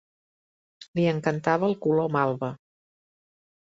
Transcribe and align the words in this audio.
Li 1.01 1.05
encantava 1.13 1.71
el 1.71 1.79
color 1.87 2.13
malva. 2.19 2.55